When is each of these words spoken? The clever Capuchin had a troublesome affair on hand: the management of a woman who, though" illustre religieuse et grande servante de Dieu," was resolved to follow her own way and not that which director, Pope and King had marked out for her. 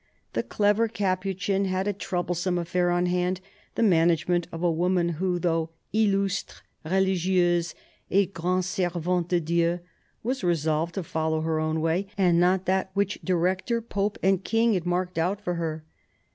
The 0.33 0.41
clever 0.41 0.87
Capuchin 0.87 1.65
had 1.65 1.87
a 1.87 1.93
troublesome 1.93 2.57
affair 2.57 2.89
on 2.89 3.05
hand: 3.05 3.39
the 3.75 3.83
management 3.83 4.47
of 4.51 4.63
a 4.63 4.71
woman 4.71 5.09
who, 5.09 5.37
though" 5.37 5.69
illustre 5.93 6.63
religieuse 6.83 7.75
et 8.09 8.33
grande 8.33 8.65
servante 8.65 9.27
de 9.27 9.39
Dieu," 9.39 9.79
was 10.23 10.43
resolved 10.43 10.95
to 10.95 11.03
follow 11.03 11.41
her 11.41 11.59
own 11.59 11.81
way 11.81 12.07
and 12.17 12.39
not 12.39 12.65
that 12.65 12.89
which 12.95 13.19
director, 13.23 13.79
Pope 13.79 14.17
and 14.23 14.43
King 14.43 14.73
had 14.73 14.87
marked 14.87 15.19
out 15.19 15.39
for 15.39 15.53
her. 15.53 15.83